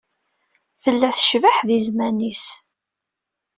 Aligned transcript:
Tella 0.81 1.09
tecbeḥ 1.17 1.57
di 1.67 1.77
zzman-is. 1.85 2.45